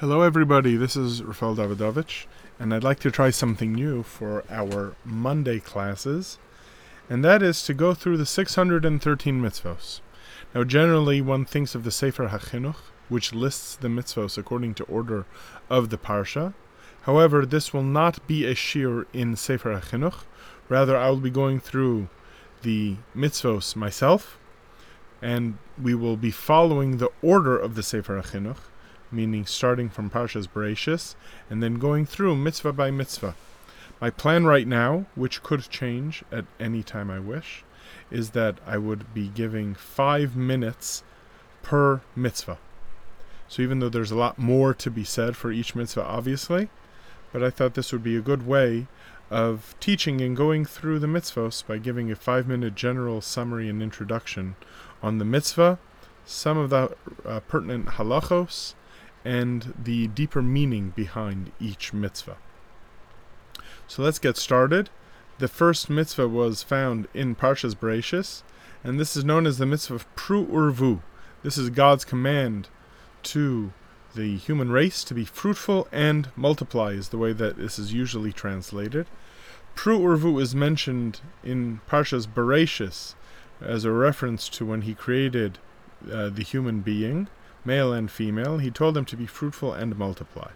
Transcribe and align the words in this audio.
Hello, 0.00 0.20
everybody. 0.20 0.76
This 0.76 0.94
is 0.94 1.22
Rafael 1.22 1.56
Davidovich, 1.56 2.26
and 2.58 2.74
I'd 2.74 2.84
like 2.84 2.98
to 2.98 3.10
try 3.10 3.30
something 3.30 3.72
new 3.72 4.02
for 4.02 4.44
our 4.50 4.94
Monday 5.06 5.58
classes, 5.58 6.36
and 7.08 7.24
that 7.24 7.42
is 7.42 7.62
to 7.62 7.72
go 7.72 7.94
through 7.94 8.18
the 8.18 8.26
613 8.26 9.40
mitzvos. 9.40 10.00
Now, 10.54 10.64
generally, 10.64 11.22
one 11.22 11.46
thinks 11.46 11.74
of 11.74 11.82
the 11.82 11.90
Sefer 11.90 12.28
HaChinuch, 12.28 12.76
which 13.08 13.32
lists 13.32 13.74
the 13.74 13.88
mitzvos 13.88 14.36
according 14.36 14.74
to 14.74 14.84
order 14.84 15.24
of 15.70 15.88
the 15.88 15.96
parsha. 15.96 16.52
However, 17.04 17.46
this 17.46 17.72
will 17.72 17.82
not 17.82 18.26
be 18.26 18.44
a 18.44 18.54
shiur 18.54 19.06
in 19.14 19.34
Sefer 19.34 19.80
HaChinuch. 19.80 20.24
Rather, 20.68 20.94
I 20.94 21.08
will 21.08 21.16
be 21.16 21.30
going 21.30 21.58
through 21.58 22.10
the 22.60 22.96
mitzvos 23.16 23.74
myself, 23.74 24.38
and 25.22 25.56
we 25.82 25.94
will 25.94 26.18
be 26.18 26.30
following 26.30 26.98
the 26.98 27.08
order 27.22 27.56
of 27.56 27.76
the 27.76 27.82
Sefer 27.82 28.20
HaChinuch 28.20 28.58
meaning 29.10 29.46
starting 29.46 29.88
from 29.88 30.10
Parshas 30.10 30.48
Bereshis 30.48 31.14
and 31.48 31.62
then 31.62 31.74
going 31.74 32.06
through 32.06 32.36
mitzvah 32.36 32.72
by 32.72 32.90
mitzvah. 32.90 33.34
My 34.00 34.10
plan 34.10 34.44
right 34.44 34.66
now, 34.66 35.06
which 35.14 35.42
could 35.42 35.68
change 35.70 36.22
at 36.30 36.44
any 36.60 36.82
time 36.82 37.10
I 37.10 37.18
wish, 37.18 37.64
is 38.10 38.30
that 38.30 38.58
I 38.66 38.78
would 38.78 39.14
be 39.14 39.28
giving 39.28 39.74
five 39.74 40.36
minutes 40.36 41.02
per 41.62 42.02
mitzvah. 42.14 42.58
So 43.48 43.62
even 43.62 43.78
though 43.78 43.88
there's 43.88 44.10
a 44.10 44.16
lot 44.16 44.38
more 44.38 44.74
to 44.74 44.90
be 44.90 45.04
said 45.04 45.36
for 45.36 45.50
each 45.50 45.74
mitzvah, 45.74 46.04
obviously, 46.04 46.68
but 47.32 47.42
I 47.42 47.50
thought 47.50 47.74
this 47.74 47.92
would 47.92 48.02
be 48.02 48.16
a 48.16 48.22
good 48.22 48.46
way 48.46 48.86
of 49.30 49.74
teaching 49.80 50.20
and 50.20 50.36
going 50.36 50.64
through 50.64 50.98
the 50.98 51.06
mitzvahs 51.06 51.66
by 51.66 51.78
giving 51.78 52.10
a 52.10 52.16
five 52.16 52.46
minute 52.46 52.74
general 52.74 53.20
summary 53.20 53.68
and 53.68 53.82
introduction 53.82 54.56
on 55.02 55.18
the 55.18 55.24
mitzvah, 55.24 55.78
some 56.24 56.58
of 56.58 56.70
the 56.70 56.94
uh, 57.24 57.40
pertinent 57.40 57.86
halachos, 57.86 58.74
and 59.26 59.74
the 59.76 60.06
deeper 60.06 60.40
meaning 60.40 60.92
behind 60.94 61.50
each 61.58 61.92
mitzvah. 61.92 62.36
So 63.88 64.02
let's 64.02 64.20
get 64.20 64.36
started. 64.36 64.88
The 65.38 65.48
first 65.48 65.90
mitzvah 65.90 66.28
was 66.28 66.62
found 66.62 67.08
in 67.12 67.34
Parshas 67.34 67.74
Bereshis, 67.74 68.42
and 68.84 69.00
this 69.00 69.16
is 69.16 69.24
known 69.24 69.44
as 69.44 69.58
the 69.58 69.66
mitzvah 69.66 69.96
of 69.96 70.14
Pru 70.14 70.46
Urvu. 70.46 71.00
This 71.42 71.58
is 71.58 71.70
God's 71.70 72.04
command 72.04 72.68
to 73.24 73.72
the 74.14 74.36
human 74.36 74.70
race 74.70 75.02
to 75.02 75.12
be 75.12 75.24
fruitful 75.24 75.88
and 75.90 76.28
multiply, 76.36 76.92
is 76.92 77.08
the 77.08 77.18
way 77.18 77.32
that 77.32 77.56
this 77.56 77.80
is 77.80 77.92
usually 77.92 78.32
translated. 78.32 79.08
Pru 79.74 79.98
Urvu 79.98 80.40
is 80.40 80.54
mentioned 80.54 81.20
in 81.42 81.80
Parshas 81.90 82.28
Bereshis 82.28 83.16
as 83.60 83.84
a 83.84 83.90
reference 83.90 84.48
to 84.50 84.64
when 84.64 84.82
he 84.82 84.94
created 84.94 85.58
uh, 86.10 86.28
the 86.28 86.44
human 86.44 86.80
being 86.80 87.26
male 87.66 87.92
and 87.92 88.10
female. 88.10 88.58
He 88.58 88.70
told 88.70 88.94
them 88.94 89.04
to 89.06 89.16
be 89.16 89.26
fruitful 89.26 89.72
and 89.72 89.98
multiply. 89.98 90.50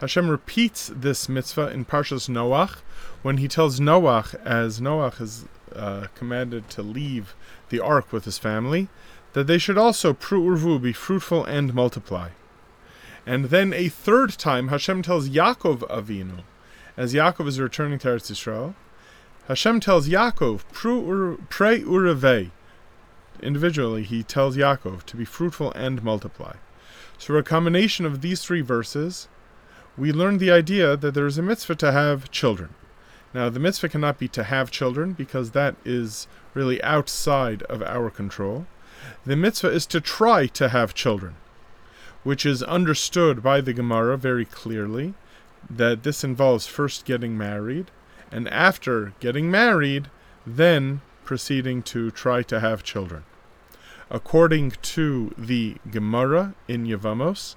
Hashem 0.00 0.30
repeats 0.30 0.90
this 0.94 1.28
mitzvah 1.28 1.70
in 1.70 1.84
Parshas 1.84 2.28
Noach 2.28 2.78
when 3.22 3.38
he 3.38 3.48
tells 3.48 3.80
Noach, 3.80 4.34
as 4.44 4.80
Noach 4.80 5.20
is 5.20 5.46
uh, 5.74 6.06
commanded 6.14 6.70
to 6.70 6.82
leave 6.82 7.34
the 7.68 7.80
ark 7.80 8.12
with 8.12 8.24
his 8.24 8.38
family, 8.38 8.88
that 9.32 9.46
they 9.48 9.58
should 9.58 9.76
also 9.76 10.12
pru'urvu, 10.12 10.80
be 10.80 10.92
fruitful 10.92 11.44
and 11.44 11.74
multiply. 11.74 12.30
And 13.26 13.46
then 13.46 13.72
a 13.72 13.88
third 13.88 14.30
time, 14.38 14.68
Hashem 14.68 15.02
tells 15.02 15.28
Yaakov 15.28 15.80
Avinu, 15.90 16.42
as 16.96 17.12
Yaakov 17.12 17.46
is 17.46 17.60
returning 17.60 17.98
to 18.00 18.08
Eretz 18.08 18.30
Yisrael, 18.30 18.74
Hashem 19.48 19.80
tells 19.80 20.08
Yaakov, 20.08 20.60
pray 21.48 21.80
urevei, 21.80 22.50
individually, 23.42 24.02
he 24.02 24.22
tells 24.22 24.56
Yaakov 24.56 25.04
to 25.04 25.16
be 25.16 25.24
fruitful 25.24 25.72
and 25.72 26.02
multiply. 26.02 26.56
So, 27.18 27.34
a 27.34 27.42
combination 27.42 28.06
of 28.06 28.20
these 28.20 28.42
three 28.42 28.60
verses, 28.60 29.28
we 29.96 30.12
learn 30.12 30.38
the 30.38 30.50
idea 30.50 30.96
that 30.96 31.14
there 31.14 31.26
is 31.26 31.38
a 31.38 31.42
mitzvah 31.42 31.74
to 31.76 31.92
have 31.92 32.30
children. 32.30 32.74
Now, 33.34 33.48
the 33.50 33.60
mitzvah 33.60 33.88
cannot 33.88 34.18
be 34.18 34.28
to 34.28 34.44
have 34.44 34.70
children 34.70 35.12
because 35.12 35.50
that 35.50 35.76
is 35.84 36.28
really 36.54 36.82
outside 36.82 37.62
of 37.64 37.82
our 37.82 38.10
control. 38.10 38.66
The 39.26 39.36
mitzvah 39.36 39.70
is 39.70 39.86
to 39.86 40.00
try 40.00 40.46
to 40.46 40.68
have 40.70 40.94
children, 40.94 41.36
which 42.22 42.46
is 42.46 42.62
understood 42.62 43.42
by 43.42 43.60
the 43.60 43.72
Gemara 43.72 44.16
very 44.16 44.44
clearly 44.44 45.14
that 45.68 46.02
this 46.02 46.24
involves 46.24 46.66
first 46.66 47.04
getting 47.04 47.36
married, 47.36 47.90
and 48.30 48.48
after 48.48 49.12
getting 49.20 49.50
married, 49.50 50.08
then 50.46 51.00
proceeding 51.24 51.82
to 51.82 52.10
try 52.10 52.42
to 52.42 52.60
have 52.60 52.82
children. 52.82 53.24
According 54.10 54.70
to 54.70 55.34
the 55.36 55.76
Gemara 55.90 56.54
in 56.66 56.86
Yevamos, 56.86 57.56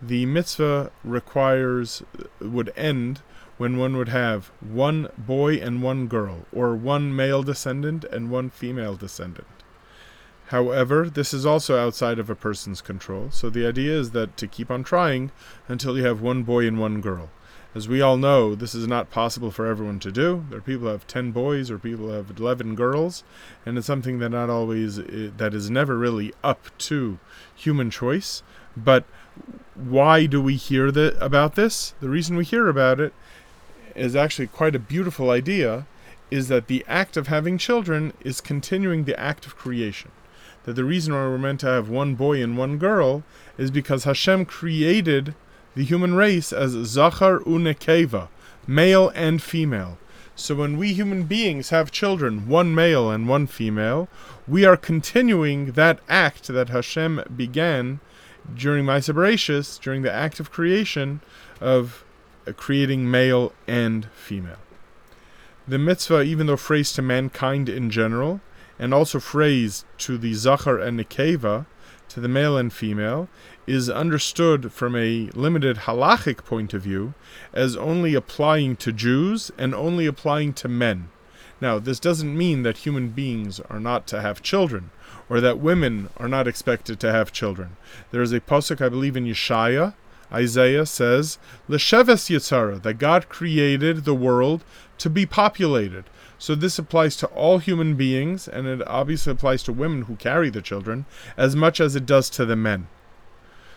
the 0.00 0.24
mitzvah 0.24 0.90
requires 1.04 2.02
would 2.40 2.72
end 2.74 3.20
when 3.58 3.76
one 3.76 3.98
would 3.98 4.08
have 4.08 4.50
one 4.60 5.08
boy 5.18 5.56
and 5.56 5.82
one 5.82 6.06
girl, 6.06 6.46
or 6.50 6.74
one 6.74 7.14
male 7.14 7.42
descendant 7.42 8.04
and 8.04 8.30
one 8.30 8.48
female 8.48 8.96
descendant. 8.96 9.46
However, 10.46 11.10
this 11.10 11.34
is 11.34 11.44
also 11.44 11.78
outside 11.78 12.18
of 12.18 12.30
a 12.30 12.34
person's 12.34 12.80
control, 12.80 13.28
so 13.30 13.50
the 13.50 13.66
idea 13.66 13.92
is 13.92 14.12
that 14.12 14.38
to 14.38 14.48
keep 14.48 14.70
on 14.70 14.82
trying 14.82 15.30
until 15.68 15.98
you 15.98 16.04
have 16.04 16.22
one 16.22 16.42
boy 16.42 16.66
and 16.66 16.80
one 16.80 17.02
girl. 17.02 17.28
As 17.72 17.88
we 17.88 18.00
all 18.00 18.16
know, 18.16 18.56
this 18.56 18.74
is 18.74 18.88
not 18.88 19.10
possible 19.10 19.52
for 19.52 19.66
everyone 19.66 20.00
to 20.00 20.10
do. 20.10 20.44
There 20.48 20.58
are 20.58 20.62
people 20.62 20.86
who 20.86 20.92
have 20.92 21.06
10 21.06 21.30
boys 21.30 21.70
or 21.70 21.78
people 21.78 22.06
who 22.06 22.12
have 22.12 22.36
11 22.36 22.74
girls, 22.74 23.22
and 23.64 23.78
it's 23.78 23.86
something 23.86 24.18
that 24.18 24.30
not 24.30 24.50
always 24.50 24.96
that 24.96 25.54
is 25.54 25.70
never 25.70 25.96
really 25.96 26.32
up 26.42 26.76
to 26.78 27.20
human 27.54 27.88
choice. 27.88 28.42
But 28.76 29.04
why 29.76 30.26
do 30.26 30.42
we 30.42 30.56
hear 30.56 30.90
the, 30.90 31.16
about 31.24 31.54
this? 31.54 31.94
The 32.00 32.08
reason 32.08 32.36
we 32.36 32.44
hear 32.44 32.68
about 32.68 32.98
it 32.98 33.12
is 33.94 34.16
actually 34.16 34.48
quite 34.48 34.74
a 34.74 34.80
beautiful 34.80 35.30
idea 35.30 35.86
is 36.28 36.48
that 36.48 36.66
the 36.66 36.84
act 36.88 37.16
of 37.16 37.28
having 37.28 37.56
children 37.56 38.12
is 38.20 38.40
continuing 38.40 39.04
the 39.04 39.18
act 39.18 39.46
of 39.46 39.56
creation. 39.56 40.10
That 40.64 40.74
the 40.74 40.84
reason 40.84 41.14
why 41.14 41.20
we're 41.20 41.38
meant 41.38 41.60
to 41.60 41.66
have 41.66 41.88
one 41.88 42.16
boy 42.16 42.42
and 42.42 42.58
one 42.58 42.78
girl 42.78 43.22
is 43.56 43.70
because 43.70 44.04
Hashem 44.04 44.44
created 44.46 45.34
the 45.74 45.84
human 45.84 46.14
race 46.14 46.52
as 46.52 46.72
Zachar 46.72 47.40
Unekeva, 47.40 48.28
male 48.66 49.10
and 49.14 49.42
female. 49.42 49.98
So 50.34 50.54
when 50.54 50.78
we 50.78 50.94
human 50.94 51.24
beings 51.24 51.70
have 51.70 51.90
children, 51.90 52.48
one 52.48 52.74
male 52.74 53.10
and 53.10 53.28
one 53.28 53.46
female, 53.46 54.08
we 54.48 54.64
are 54.64 54.76
continuing 54.76 55.72
that 55.72 56.00
act 56.08 56.48
that 56.48 56.70
Hashem 56.70 57.22
began 57.36 58.00
during 58.54 58.84
Maaseh 58.86 59.14
Bereshis, 59.14 59.78
during 59.78 60.02
the 60.02 60.12
act 60.12 60.40
of 60.40 60.50
creation 60.50 61.20
of 61.60 62.04
creating 62.56 63.10
male 63.10 63.52
and 63.66 64.06
female. 64.12 64.56
The 65.68 65.78
mitzvah, 65.78 66.22
even 66.22 66.46
though 66.46 66.56
phrased 66.56 66.94
to 66.96 67.02
mankind 67.02 67.68
in 67.68 67.90
general, 67.90 68.40
and 68.80 68.94
also 68.94 69.20
phrased 69.20 69.84
to 69.98 70.18
the 70.18 70.32
Zachar 70.32 70.78
and 70.78 70.98
Nekeva, 70.98 71.66
to 72.08 72.18
the 72.18 72.28
male 72.28 72.56
and 72.56 72.72
female, 72.72 73.28
is 73.66 73.88
understood 73.88 74.72
from 74.72 74.96
a 74.96 75.30
limited 75.34 75.80
halachic 75.86 76.44
point 76.44 76.74
of 76.74 76.82
view 76.82 77.14
as 77.52 77.76
only 77.76 78.14
applying 78.14 78.74
to 78.76 78.90
Jews 78.90 79.52
and 79.56 79.74
only 79.74 80.06
applying 80.06 80.54
to 80.54 80.66
men. 80.66 81.10
Now, 81.60 81.78
this 81.78 82.00
doesn't 82.00 82.36
mean 82.36 82.62
that 82.62 82.78
human 82.78 83.10
beings 83.10 83.60
are 83.68 83.78
not 83.78 84.06
to 84.08 84.22
have 84.22 84.42
children, 84.42 84.90
or 85.28 85.40
that 85.42 85.58
women 85.58 86.08
are 86.16 86.26
not 86.26 86.48
expected 86.48 86.98
to 87.00 87.12
have 87.12 87.32
children. 87.32 87.76
There 88.10 88.22
is 88.22 88.32
a 88.32 88.40
pasuk, 88.40 88.84
I 88.84 88.88
believe, 88.88 89.16
in 89.16 89.26
Yeshaya. 89.26 89.94
Isaiah 90.32 90.86
says, 90.86 91.38
"Lesheves 91.68 92.30
Yitzhara," 92.30 92.80
that 92.82 92.98
God 92.98 93.28
created 93.28 94.04
the 94.04 94.14
world 94.14 94.64
to 95.00 95.10
be 95.10 95.26
populated. 95.26 96.04
So 96.38 96.54
this 96.54 96.78
applies 96.78 97.16
to 97.16 97.26
all 97.28 97.58
human 97.58 97.96
beings, 97.96 98.46
and 98.46 98.66
it 98.66 98.86
obviously 98.86 99.32
applies 99.32 99.62
to 99.64 99.72
women 99.72 100.02
who 100.02 100.16
carry 100.16 100.50
the 100.50 100.62
children 100.62 101.06
as 101.36 101.56
much 101.56 101.80
as 101.80 101.96
it 101.96 102.06
does 102.06 102.30
to 102.30 102.44
the 102.44 102.56
men. 102.56 102.86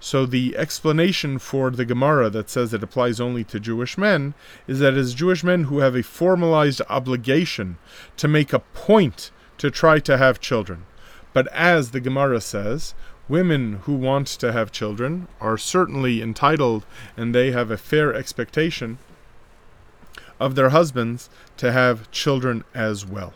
So 0.00 0.26
the 0.26 0.56
explanation 0.56 1.38
for 1.38 1.70
the 1.70 1.84
Gemara 1.84 2.28
that 2.30 2.50
says 2.50 2.74
it 2.74 2.82
applies 2.82 3.20
only 3.20 3.42
to 3.44 3.58
Jewish 3.58 3.96
men 3.96 4.34
is 4.66 4.80
that 4.80 4.94
as 4.94 5.14
Jewish 5.14 5.42
men 5.42 5.64
who 5.64 5.78
have 5.78 5.96
a 5.96 6.02
formalized 6.02 6.82
obligation 6.90 7.78
to 8.18 8.28
make 8.28 8.52
a 8.52 8.58
point 8.58 9.30
to 9.58 9.70
try 9.70 10.00
to 10.00 10.18
have 10.18 10.40
children. 10.40 10.84
But 11.32 11.46
as 11.52 11.92
the 11.92 12.00
Gemara 12.00 12.40
says, 12.40 12.92
women 13.28 13.80
who 13.84 13.94
want 13.94 14.26
to 14.26 14.52
have 14.52 14.70
children 14.70 15.26
are 15.40 15.56
certainly 15.56 16.20
entitled 16.20 16.84
and 17.16 17.34
they 17.34 17.52
have 17.52 17.70
a 17.70 17.78
fair 17.78 18.12
expectation 18.12 18.98
of 20.40 20.54
their 20.54 20.70
husbands 20.70 21.30
to 21.56 21.72
have 21.72 22.10
children 22.10 22.64
as 22.74 23.06
well. 23.06 23.34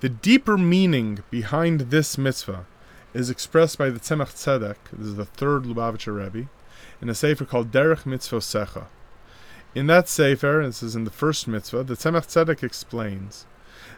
The 0.00 0.08
deeper 0.08 0.58
meaning 0.58 1.20
behind 1.30 1.80
this 1.90 2.18
mitzvah 2.18 2.66
is 3.14 3.30
expressed 3.30 3.78
by 3.78 3.90
the 3.90 4.00
Tzemach 4.00 4.34
Tzedek, 4.34 4.76
this 4.92 5.06
is 5.06 5.16
the 5.16 5.24
third 5.24 5.64
Lubavitcher 5.64 6.14
Rebbe, 6.14 6.48
in 7.00 7.08
a 7.08 7.14
sefer 7.14 7.44
called 7.44 7.70
Derech 7.70 8.02
Mitzvosecha. 8.04 8.86
In 9.74 9.86
that 9.86 10.08
sefer, 10.08 10.62
this 10.64 10.82
is 10.82 10.94
in 10.94 11.04
the 11.04 11.10
first 11.10 11.48
mitzvah, 11.48 11.84
the 11.84 11.94
Tzemach 11.94 12.26
Tzedek 12.26 12.62
explains 12.62 13.46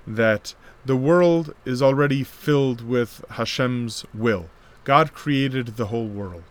that 0.07 0.55
the 0.85 0.97
world 0.97 1.55
is 1.65 1.83
already 1.83 2.25
filled 2.25 2.81
with 2.81 3.25
Hashem's 3.31 4.05
will. 4.15 4.51
God 4.85 5.13
created 5.13 5.77
the 5.77 5.87
whole 5.87 6.09
world. 6.09 6.45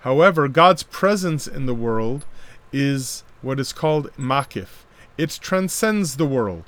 However, 0.00 0.48
God's 0.48 0.82
presence 0.82 1.46
in 1.46 1.66
the 1.66 1.74
world 1.74 2.24
is 2.72 3.24
what 3.44 3.60
is 3.60 3.72
called 3.72 4.10
makif. 4.16 4.84
It 5.18 5.38
transcends 5.40 6.16
the 6.16 6.26
world. 6.26 6.64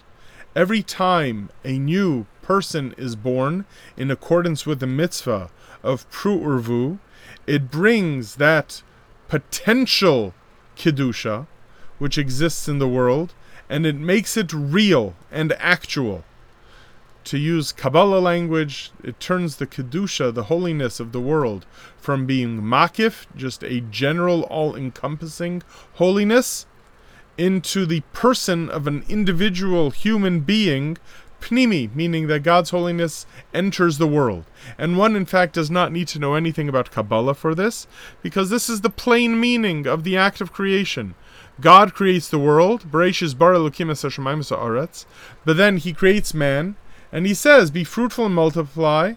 Every 0.54 0.82
time 0.82 1.50
a 1.64 1.78
new 1.78 2.26
person 2.42 2.94
is 2.96 3.16
born 3.16 3.64
in 3.96 4.10
accordance 4.10 4.66
with 4.66 4.80
the 4.80 4.86
mitzvah 4.86 5.50
of 5.82 6.08
pru'urvu, 6.10 6.98
it 7.46 7.70
brings 7.70 8.36
that 8.36 8.82
potential 9.28 10.34
kedusha, 10.76 11.46
which 11.98 12.18
exists 12.18 12.68
in 12.68 12.78
the 12.78 12.88
world, 12.88 13.34
and 13.68 13.84
it 13.84 13.96
makes 13.96 14.36
it 14.36 14.52
real 14.52 15.14
and 15.30 15.52
actual. 15.54 16.24
To 17.26 17.38
use 17.38 17.72
Kabbalah 17.72 18.20
language, 18.20 18.92
it 19.02 19.18
turns 19.18 19.56
the 19.56 19.66
kedusha, 19.66 20.32
the 20.32 20.44
holiness 20.44 21.00
of 21.00 21.10
the 21.10 21.20
world, 21.20 21.66
from 21.98 22.24
being 22.24 22.62
makif, 22.62 23.26
just 23.34 23.64
a 23.64 23.80
general, 23.80 24.42
all-encompassing 24.44 25.64
holiness, 25.94 26.66
into 27.36 27.84
the 27.84 28.02
person 28.12 28.70
of 28.70 28.86
an 28.86 29.04
individual 29.08 29.90
human 29.90 30.38
being 30.38 30.98
Pnimi, 31.40 31.92
meaning 31.96 32.28
that 32.28 32.44
God's 32.44 32.70
holiness 32.70 33.26
enters 33.52 33.98
the 33.98 34.06
world. 34.06 34.44
And 34.78 34.96
one, 34.96 35.16
in 35.16 35.26
fact, 35.26 35.54
does 35.54 35.70
not 35.70 35.90
need 35.90 36.06
to 36.08 36.20
know 36.20 36.34
anything 36.34 36.68
about 36.68 36.92
Kabbalah 36.92 37.34
for 37.34 37.56
this, 37.56 37.88
because 38.22 38.50
this 38.50 38.70
is 38.70 38.82
the 38.82 38.88
plain 38.88 39.40
meaning 39.40 39.84
of 39.84 40.04
the 40.04 40.16
act 40.16 40.40
of 40.40 40.52
creation. 40.52 41.16
God 41.60 41.92
creates 41.92 42.28
the 42.28 42.38
world, 42.38 42.88
Bereshis 42.88 43.36
bara 43.36 43.58
aretz, 43.58 45.06
but 45.44 45.56
then 45.56 45.78
he 45.78 45.92
creates 45.92 46.32
man, 46.32 46.76
and 47.12 47.26
he 47.26 47.34
says, 47.34 47.70
Be 47.70 47.84
fruitful 47.84 48.26
and 48.26 48.34
multiply, 48.34 49.14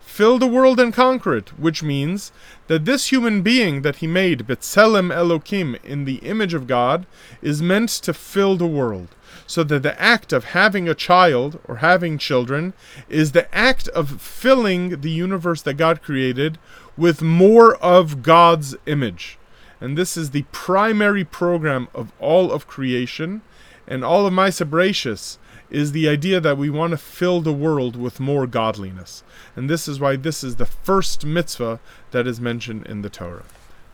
fill 0.00 0.38
the 0.38 0.46
world 0.46 0.80
and 0.80 0.92
conquer 0.92 1.36
it, 1.36 1.58
which 1.58 1.82
means 1.82 2.32
that 2.66 2.84
this 2.84 3.10
human 3.10 3.42
being 3.42 3.82
that 3.82 3.96
he 3.96 4.06
made, 4.06 4.46
Betzelem 4.46 5.12
Elokim, 5.12 5.82
in 5.84 6.04
the 6.04 6.16
image 6.16 6.54
of 6.54 6.66
God, 6.66 7.06
is 7.42 7.62
meant 7.62 7.88
to 7.90 8.12
fill 8.12 8.56
the 8.56 8.66
world 8.66 9.08
so 9.46 9.64
that 9.64 9.82
the 9.82 10.00
act 10.00 10.32
of 10.32 10.44
having 10.44 10.88
a 10.88 10.94
child 10.94 11.58
or 11.66 11.76
having 11.76 12.18
children 12.18 12.72
is 13.08 13.32
the 13.32 13.52
act 13.54 13.88
of 13.88 14.20
filling 14.20 15.00
the 15.00 15.10
universe 15.10 15.62
that 15.62 15.74
God 15.74 16.02
created 16.02 16.58
with 16.96 17.22
more 17.22 17.74
of 17.76 18.22
God's 18.22 18.76
image. 18.86 19.38
And 19.80 19.96
this 19.96 20.16
is 20.16 20.30
the 20.30 20.44
primary 20.52 21.24
program 21.24 21.88
of 21.94 22.12
all 22.20 22.52
of 22.52 22.66
creation. 22.66 23.42
And 23.88 24.04
all 24.04 24.26
of 24.26 24.32
Maaseh 24.32 24.68
Bereishis 24.68 25.38
is 25.70 25.92
the 25.92 26.08
idea 26.08 26.40
that 26.40 26.58
we 26.58 26.70
want 26.70 26.90
to 26.92 26.96
fill 26.96 27.40
the 27.40 27.52
world 27.52 27.96
with 27.96 28.20
more 28.20 28.46
godliness. 28.46 29.22
And 29.56 29.68
this 29.68 29.86
is 29.86 30.00
why 30.00 30.16
this 30.16 30.42
is 30.42 30.56
the 30.56 30.66
first 30.66 31.24
mitzvah 31.24 31.80
that 32.10 32.26
is 32.26 32.40
mentioned 32.40 32.86
in 32.86 33.02
the 33.02 33.10
Torah. 33.10 33.44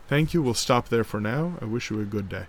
Thank 0.07 0.33
you. 0.33 0.41
We'll 0.41 0.53
stop 0.53 0.89
there 0.89 1.03
for 1.03 1.19
now. 1.19 1.57
I 1.61 1.65
wish 1.65 1.89
you 1.89 1.99
a 1.99 2.05
good 2.05 2.29
day. 2.29 2.45